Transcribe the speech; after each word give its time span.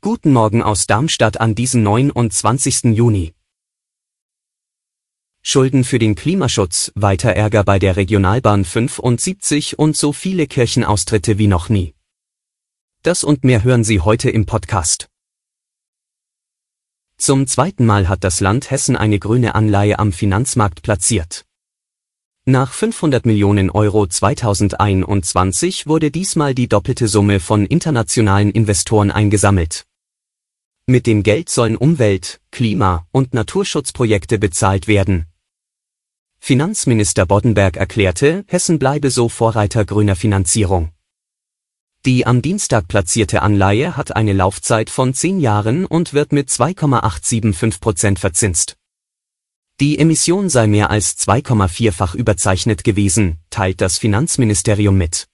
Guten 0.00 0.32
Morgen 0.32 0.62
aus 0.62 0.86
Darmstadt 0.86 1.40
an 1.40 1.56
diesem 1.56 1.82
29. 1.82 2.84
Juni. 2.94 3.34
Schulden 5.42 5.82
für 5.82 5.98
den 5.98 6.14
Klimaschutz, 6.14 6.92
weiter 6.94 7.30
Ärger 7.30 7.64
bei 7.64 7.80
der 7.80 7.96
Regionalbahn 7.96 8.64
75 8.64 9.80
und 9.80 9.96
so 9.96 10.12
viele 10.12 10.46
Kirchenaustritte 10.46 11.38
wie 11.38 11.48
noch 11.48 11.70
nie. 11.70 11.94
Das 13.02 13.24
und 13.24 13.42
mehr 13.42 13.64
hören 13.64 13.82
Sie 13.82 14.00
heute 14.00 14.30
im 14.30 14.46
Podcast. 14.46 15.08
Zum 17.16 17.48
zweiten 17.48 17.84
Mal 17.84 18.08
hat 18.08 18.22
das 18.22 18.38
Land 18.38 18.70
Hessen 18.70 18.94
eine 18.94 19.18
grüne 19.18 19.56
Anleihe 19.56 19.98
am 19.98 20.12
Finanzmarkt 20.12 20.82
platziert. 20.82 21.46
Nach 22.52 22.72
500 22.72 23.26
Millionen 23.26 23.70
Euro 23.70 24.08
2021 24.08 25.86
wurde 25.86 26.10
diesmal 26.10 26.52
die 26.52 26.66
doppelte 26.66 27.06
Summe 27.06 27.38
von 27.38 27.64
internationalen 27.64 28.50
Investoren 28.50 29.12
eingesammelt. 29.12 29.86
Mit 30.84 31.06
dem 31.06 31.22
Geld 31.22 31.48
sollen 31.48 31.76
Umwelt-, 31.76 32.40
Klima- 32.50 33.06
und 33.12 33.34
Naturschutzprojekte 33.34 34.40
bezahlt 34.40 34.88
werden. 34.88 35.26
Finanzminister 36.40 37.24
Boddenberg 37.24 37.76
erklärte, 37.76 38.44
Hessen 38.48 38.80
bleibe 38.80 39.10
so 39.10 39.28
Vorreiter 39.28 39.84
grüner 39.84 40.16
Finanzierung. 40.16 40.90
Die 42.04 42.26
am 42.26 42.42
Dienstag 42.42 42.88
platzierte 42.88 43.42
Anleihe 43.42 43.96
hat 43.96 44.16
eine 44.16 44.32
Laufzeit 44.32 44.90
von 44.90 45.14
10 45.14 45.38
Jahren 45.38 45.86
und 45.86 46.14
wird 46.14 46.32
mit 46.32 46.50
2,875 46.50 47.80
Prozent 47.80 48.18
verzinst. 48.18 48.79
Die 49.80 49.98
Emission 49.98 50.50
sei 50.50 50.66
mehr 50.66 50.90
als 50.90 51.16
2,4-fach 51.16 52.14
überzeichnet 52.14 52.84
gewesen, 52.84 53.38
teilt 53.48 53.80
das 53.80 53.96
Finanzministerium 53.96 54.94
mit. 54.94 55.26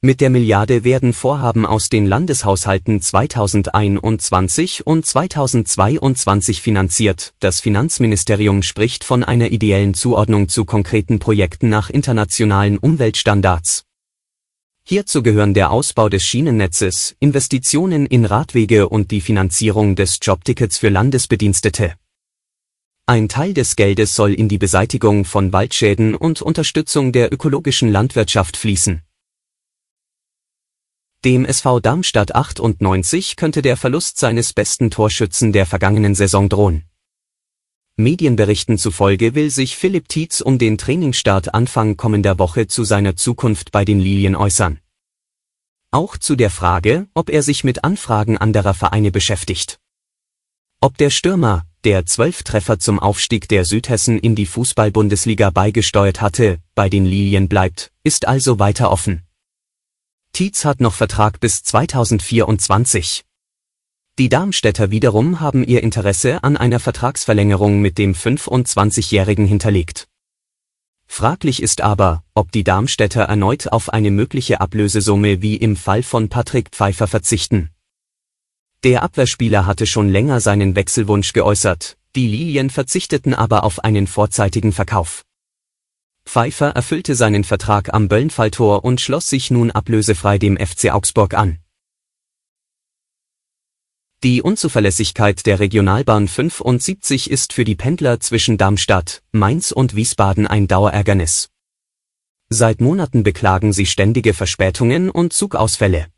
Mit 0.00 0.20
der 0.20 0.28
Milliarde 0.28 0.82
werden 0.82 1.12
Vorhaben 1.12 1.64
aus 1.64 1.88
den 1.88 2.04
Landeshaushalten 2.04 3.00
2021 3.00 4.84
und 4.88 5.06
2022 5.06 6.62
finanziert. 6.62 7.32
Das 7.38 7.60
Finanzministerium 7.60 8.62
spricht 8.62 9.04
von 9.04 9.22
einer 9.22 9.52
ideellen 9.52 9.94
Zuordnung 9.94 10.48
zu 10.48 10.64
konkreten 10.64 11.20
Projekten 11.20 11.68
nach 11.68 11.90
internationalen 11.90 12.76
Umweltstandards. 12.76 13.84
Hierzu 14.82 15.22
gehören 15.22 15.54
der 15.54 15.70
Ausbau 15.70 16.08
des 16.08 16.24
Schienennetzes, 16.24 17.14
Investitionen 17.20 18.04
in 18.04 18.24
Radwege 18.24 18.88
und 18.88 19.12
die 19.12 19.20
Finanzierung 19.20 19.94
des 19.94 20.18
Jobtickets 20.20 20.76
für 20.76 20.88
Landesbedienstete. 20.88 21.94
Ein 23.06 23.28
Teil 23.28 23.52
des 23.52 23.76
Geldes 23.76 24.14
soll 24.14 24.32
in 24.32 24.48
die 24.48 24.56
Beseitigung 24.56 25.26
von 25.26 25.52
Waldschäden 25.52 26.14
und 26.14 26.40
Unterstützung 26.40 27.12
der 27.12 27.30
ökologischen 27.34 27.92
Landwirtschaft 27.92 28.56
fließen. 28.56 29.02
Dem 31.22 31.44
SV 31.44 31.80
Darmstadt 31.80 32.34
98 32.34 33.36
könnte 33.36 33.60
der 33.60 33.76
Verlust 33.76 34.18
seines 34.18 34.54
besten 34.54 34.90
Torschützen 34.90 35.52
der 35.52 35.66
vergangenen 35.66 36.14
Saison 36.14 36.48
drohen. 36.48 36.84
Medienberichten 37.96 38.78
zufolge 38.78 39.34
will 39.34 39.50
sich 39.50 39.76
Philipp 39.76 40.08
Tietz 40.08 40.40
um 40.40 40.56
den 40.56 40.78
Trainingsstart 40.78 41.52
Anfang 41.52 41.98
kommender 41.98 42.38
Woche 42.38 42.68
zu 42.68 42.84
seiner 42.84 43.16
Zukunft 43.16 43.70
bei 43.70 43.84
den 43.84 44.00
Lilien 44.00 44.34
äußern. 44.34 44.80
Auch 45.90 46.16
zu 46.16 46.36
der 46.36 46.50
Frage, 46.50 47.06
ob 47.12 47.28
er 47.28 47.42
sich 47.42 47.64
mit 47.64 47.84
Anfragen 47.84 48.38
anderer 48.38 48.72
Vereine 48.72 49.10
beschäftigt. 49.10 49.78
Ob 50.80 50.96
der 50.96 51.10
Stürmer, 51.10 51.66
der 51.84 52.06
zwölf 52.06 52.42
Treffer 52.42 52.78
zum 52.78 52.98
Aufstieg 52.98 53.48
der 53.48 53.64
Südhessen 53.64 54.18
in 54.18 54.34
die 54.34 54.46
Fußball-Bundesliga 54.46 55.50
beigesteuert 55.50 56.20
hatte, 56.20 56.58
bei 56.74 56.88
den 56.88 57.04
Lilien 57.04 57.48
bleibt, 57.48 57.92
ist 58.02 58.26
also 58.26 58.58
weiter 58.58 58.90
offen. 58.90 59.22
Tietz 60.32 60.64
hat 60.64 60.80
noch 60.80 60.94
Vertrag 60.94 61.40
bis 61.40 61.62
2024. 61.62 63.24
Die 64.18 64.28
Darmstädter 64.28 64.90
wiederum 64.90 65.40
haben 65.40 65.64
ihr 65.64 65.82
Interesse 65.82 66.42
an 66.42 66.56
einer 66.56 66.80
Vertragsverlängerung 66.80 67.80
mit 67.80 67.98
dem 67.98 68.14
25-Jährigen 68.14 69.46
hinterlegt. 69.46 70.06
Fraglich 71.06 71.62
ist 71.62 71.80
aber, 71.80 72.24
ob 72.34 72.50
die 72.50 72.64
Darmstädter 72.64 73.22
erneut 73.22 73.68
auf 73.68 73.90
eine 73.90 74.10
mögliche 74.10 74.60
Ablösesumme 74.60 75.42
wie 75.42 75.56
im 75.56 75.76
Fall 75.76 76.02
von 76.02 76.28
Patrick 76.28 76.70
Pfeiffer 76.70 77.06
verzichten. 77.06 77.73
Der 78.84 79.02
Abwehrspieler 79.02 79.64
hatte 79.64 79.86
schon 79.86 80.10
länger 80.10 80.40
seinen 80.40 80.76
Wechselwunsch 80.76 81.32
geäußert, 81.32 81.96
die 82.14 82.28
Lilien 82.28 82.68
verzichteten 82.68 83.32
aber 83.32 83.64
auf 83.64 83.82
einen 83.82 84.06
vorzeitigen 84.06 84.72
Verkauf. 84.72 85.24
Pfeiffer 86.26 86.68
erfüllte 86.68 87.14
seinen 87.14 87.44
Vertrag 87.44 87.94
am 87.94 88.08
Böllenfalltor 88.08 88.84
und 88.84 89.00
schloss 89.00 89.30
sich 89.30 89.50
nun 89.50 89.70
ablösefrei 89.70 90.36
dem 90.36 90.58
FC 90.58 90.92
Augsburg 90.92 91.32
an. 91.32 91.60
Die 94.22 94.42
Unzuverlässigkeit 94.42 95.46
der 95.46 95.60
Regionalbahn 95.60 96.28
75 96.28 97.30
ist 97.30 97.54
für 97.54 97.64
die 97.64 97.76
Pendler 97.76 98.20
zwischen 98.20 98.58
Darmstadt, 98.58 99.22
Mainz 99.32 99.72
und 99.72 99.96
Wiesbaden 99.96 100.46
ein 100.46 100.68
Dauerärgernis. 100.68 101.48
Seit 102.50 102.82
Monaten 102.82 103.22
beklagen 103.22 103.72
sie 103.72 103.86
ständige 103.86 104.34
Verspätungen 104.34 105.08
und 105.08 105.32
Zugausfälle. 105.32 106.08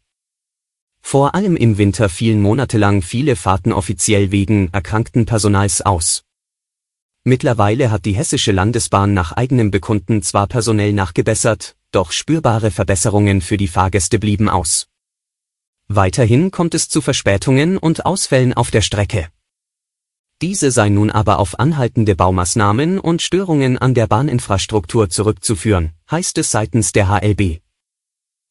Vor 1.08 1.36
allem 1.36 1.54
im 1.54 1.78
Winter 1.78 2.08
fielen 2.08 2.42
monatelang 2.42 3.00
viele 3.00 3.36
Fahrten 3.36 3.72
offiziell 3.72 4.32
wegen 4.32 4.70
erkrankten 4.72 5.24
Personals 5.24 5.80
aus. 5.80 6.24
Mittlerweile 7.22 7.92
hat 7.92 8.06
die 8.06 8.16
Hessische 8.16 8.50
Landesbahn 8.50 9.14
nach 9.14 9.30
eigenem 9.30 9.70
Bekunden 9.70 10.20
zwar 10.22 10.48
personell 10.48 10.92
nachgebessert, 10.92 11.76
doch 11.92 12.10
spürbare 12.10 12.72
Verbesserungen 12.72 13.40
für 13.40 13.56
die 13.56 13.68
Fahrgäste 13.68 14.18
blieben 14.18 14.48
aus. 14.48 14.88
Weiterhin 15.86 16.50
kommt 16.50 16.74
es 16.74 16.88
zu 16.88 17.00
Verspätungen 17.00 17.78
und 17.78 18.04
Ausfällen 18.04 18.52
auf 18.52 18.72
der 18.72 18.82
Strecke. 18.82 19.28
Diese 20.42 20.72
seien 20.72 20.94
nun 20.94 21.12
aber 21.12 21.38
auf 21.38 21.60
anhaltende 21.60 22.16
Baumaßnahmen 22.16 22.98
und 22.98 23.22
Störungen 23.22 23.78
an 23.78 23.94
der 23.94 24.08
Bahninfrastruktur 24.08 25.08
zurückzuführen, 25.08 25.92
heißt 26.10 26.36
es 26.38 26.50
seitens 26.50 26.90
der 26.90 27.08
HLB. 27.08 27.60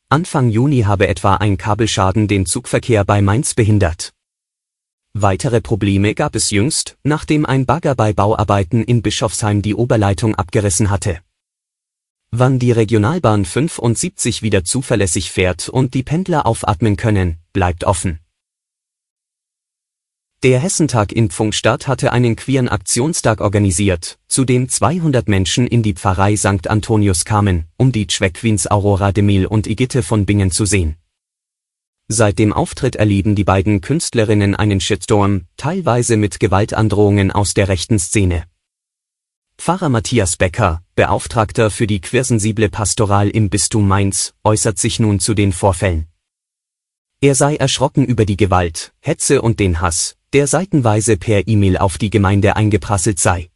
Anfang 0.09 0.49
Juni 0.49 0.81
habe 0.81 1.07
etwa 1.07 1.35
ein 1.37 1.57
Kabelschaden 1.57 2.27
den 2.27 2.45
Zugverkehr 2.45 3.03
bei 3.03 3.23
Mainz 3.23 3.55
behindert. 3.55 4.13
Weitere 5.13 5.61
Probleme 5.61 6.13
gab 6.13 6.35
es 6.35 6.51
jüngst, 6.51 6.97
nachdem 7.03 7.43
ein 7.45 7.65
Bagger 7.65 7.95
bei 7.95 8.13
Bauarbeiten 8.13 8.83
in 8.83 9.01
Bischofsheim 9.01 9.63
die 9.63 9.73
Oberleitung 9.73 10.35
abgerissen 10.35 10.91
hatte. 10.91 11.21
Wann 12.29 12.59
die 12.59 12.71
Regionalbahn 12.71 13.45
75 13.45 14.43
wieder 14.43 14.63
zuverlässig 14.63 15.31
fährt 15.31 15.69
und 15.69 15.95
die 15.95 16.03
Pendler 16.03 16.45
aufatmen 16.45 16.97
können, 16.97 17.37
bleibt 17.51 17.83
offen. 17.83 18.19
Der 20.45 20.59
Hessentag 20.59 21.11
in 21.11 21.31
Pfungstadt 21.31 21.87
hatte 21.87 22.11
einen 22.11 22.35
queeren 22.35 22.69
Aktionstag 22.69 23.41
organisiert, 23.41 24.19
zu 24.27 24.45
dem 24.45 24.69
200 24.69 25.27
Menschen 25.27 25.65
in 25.65 25.81
die 25.81 25.95
Pfarrei 25.95 26.35
St. 26.37 26.67
Antonius 26.67 27.25
kamen, 27.25 27.65
um 27.77 27.91
die 27.91 28.05
Queens 28.05 28.69
Aurora 28.69 29.11
de 29.11 29.23
Mil 29.23 29.47
und 29.47 29.65
Igitte 29.65 30.03
von 30.03 30.27
Bingen 30.27 30.51
zu 30.51 30.65
sehen. 30.65 30.97
Seit 32.07 32.37
dem 32.37 32.53
Auftritt 32.53 32.95
erleben 32.95 33.33
die 33.33 33.43
beiden 33.43 33.81
Künstlerinnen 33.81 34.55
einen 34.55 34.79
Shitstorm, 34.79 35.45
teilweise 35.57 36.15
mit 36.15 36.39
Gewaltandrohungen 36.39 37.31
aus 37.31 37.55
der 37.55 37.67
rechten 37.67 37.97
Szene. 37.97 38.43
Pfarrer 39.57 39.89
Matthias 39.89 40.37
Becker, 40.37 40.83
Beauftragter 40.93 41.71
für 41.71 41.87
die 41.87 42.01
queersensible 42.01 42.69
Pastoral 42.69 43.29
im 43.29 43.49
Bistum 43.49 43.87
Mainz, 43.87 44.35
äußert 44.43 44.77
sich 44.77 44.99
nun 44.99 45.19
zu 45.19 45.33
den 45.33 45.53
Vorfällen. 45.53 46.05
Er 47.21 47.35
sei 47.35 47.55
erschrocken 47.55 48.05
über 48.05 48.25
die 48.25 48.37
Gewalt, 48.37 48.93
Hetze 48.99 49.41
und 49.41 49.59
den 49.59 49.81
Hass, 49.81 50.17
der 50.33 50.47
seitenweise 50.47 51.17
per 51.17 51.47
E-Mail 51.47 51.77
auf 51.77 51.97
die 51.97 52.09
Gemeinde 52.09 52.55
eingeprasselt 52.55 53.19
sei. 53.19 53.49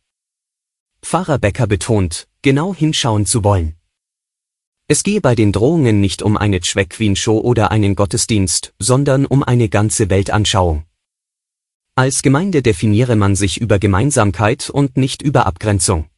Pfarrer 1.01 1.37
Becker 1.37 1.67
betont, 1.67 2.27
genau 2.41 2.73
hinschauen 2.73 3.25
zu 3.25 3.43
wollen. 3.43 3.75
Es 4.87 5.03
gehe 5.03 5.21
bei 5.21 5.35
den 5.35 5.51
Drohungen 5.51 6.01
nicht 6.01 6.23
um 6.23 6.35
eine 6.35 6.63
Schweck-Queen-Show 6.63 7.37
oder 7.37 7.69
einen 7.69 7.95
Gottesdienst, 7.95 8.73
sondern 8.79 9.25
um 9.25 9.43
eine 9.43 9.69
ganze 9.69 10.09
Weltanschauung. 10.09 10.85
Als 11.95 12.21
Gemeinde 12.21 12.61
definiere 12.61 13.15
man 13.15 13.35
sich 13.35 13.59
über 13.59 13.77
Gemeinsamkeit 13.77 14.69
und 14.69 14.97
nicht 14.97 15.21
über 15.21 15.45
Abgrenzung. 15.45 16.09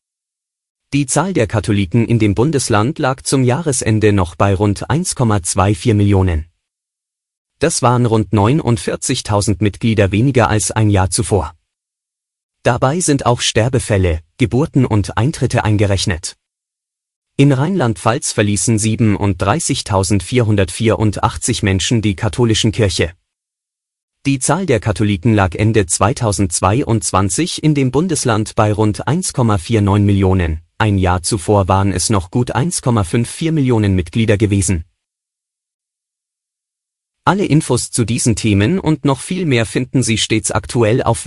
Die 0.93 1.07
Zahl 1.07 1.35
der 1.35 1.47
Katholiken 1.47 2.05
in 2.05 2.19
dem 2.19 2.35
Bundesland 2.35 2.99
lag 2.99 3.23
zum 3.23 3.45
Jahresende 3.45 4.13
noch 4.13 4.35
bei 4.35 4.57
rund 4.57 4.91
1,24 4.91 5.95
Millionen. 5.95 6.47
Das 7.61 7.81
waren 7.81 8.07
rund 8.07 8.33
49.000 8.33 9.59
Mitglieder 9.61 10.11
weniger 10.11 10.49
als 10.49 10.73
ein 10.73 10.91
Jahr 10.91 11.11
zuvor. 11.11 11.55
Dabei 12.65 13.01
sind 13.01 13.27
auch 13.27 13.41
Sterbefälle, 13.41 14.21
Geburten 14.39 14.87
und 14.87 15.19
Eintritte 15.19 15.65
eingerechnet. 15.65 16.37
In 17.37 17.51
Rheinland-Pfalz 17.51 18.31
verließen 18.31 18.79
37.484 18.79 21.65
Menschen 21.65 22.03
die 22.03 22.15
katholischen 22.15 22.71
Kirche. 22.71 23.15
Die 24.27 24.39
Zahl 24.39 24.67
der 24.67 24.79
Katholiken 24.79 25.35
lag 25.35 25.57
Ende 25.57 25.87
2022 25.87 27.65
in 27.65 27.75
dem 27.75 27.91
Bundesland 27.91 28.55
bei 28.55 28.73
rund 28.73 29.09
1,49 29.09 29.99
Millionen, 29.99 30.61
ein 30.79 30.99
Jahr 30.99 31.23
zuvor 31.23 31.67
waren 31.67 31.93
es 31.93 32.11
noch 32.11 32.31
gut 32.31 32.55
1,54 32.55 33.51
Millionen 33.51 33.97
Mitglieder 33.97 34.37
gewesen. 34.37 34.85
Alle 37.25 37.45
Infos 37.45 37.91
zu 37.91 38.05
diesen 38.05 38.37
Themen 38.37 38.79
und 38.79 39.05
noch 39.05 39.19
viel 39.19 39.47
mehr 39.47 39.67
finden 39.67 40.05
Sie 40.05 40.19
stets 40.19 40.53
aktuell 40.53 41.03
auf 41.03 41.27